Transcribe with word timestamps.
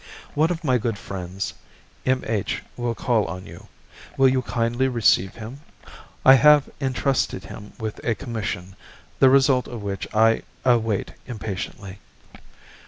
"One 0.33 0.49
of 0.49 0.63
my 0.63 0.79
good 0.79 0.97
friends, 0.97 1.53
M. 2.07 2.23
H., 2.25 2.63
will 2.75 2.95
call 2.95 3.25
on 3.25 3.45
you; 3.45 3.67
will 4.17 4.27
you 4.27 4.41
kindly 4.41 4.87
receive 4.87 5.35
him? 5.35 5.61
I 6.25 6.33
have 6.33 6.67
intrusted 6.79 7.43
him 7.43 7.73
with 7.79 8.03
a 8.03 8.15
commission, 8.15 8.75
the 9.19 9.29
result 9.29 9.67
of 9.67 9.83
which 9.83 10.07
I 10.11 10.41
await 10.65 11.11
impatiently. 11.27 11.99